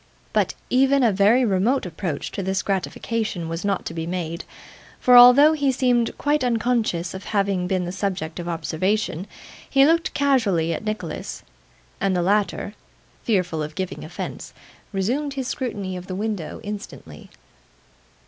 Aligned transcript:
But, 0.33 0.55
even 0.71 1.03
a 1.03 1.11
very 1.11 1.45
remote 1.45 1.85
approach 1.85 2.31
to 2.31 2.41
this 2.41 2.63
gratification 2.63 3.47
was 3.47 3.63
not 3.63 3.85
to 3.85 3.93
be 3.93 4.07
made, 4.07 4.45
for 4.99 5.15
although 5.15 5.53
he 5.53 5.71
seemed 5.71 6.17
quite 6.17 6.43
unconscious 6.43 7.13
of 7.13 7.25
having 7.25 7.67
been 7.67 7.85
the 7.85 7.91
subject 7.91 8.39
of 8.39 8.49
observation, 8.49 9.27
he 9.69 9.85
looked 9.85 10.15
casually 10.15 10.73
at 10.73 10.83
Nicholas; 10.83 11.43
and 11.99 12.15
the 12.15 12.23
latter, 12.23 12.73
fearful 13.23 13.61
of 13.61 13.75
giving 13.75 14.03
offence, 14.03 14.55
resumed 14.91 15.35
his 15.35 15.47
scrutiny 15.47 15.95
of 15.95 16.07
the 16.07 16.15
window 16.15 16.59
instantly. 16.63 17.29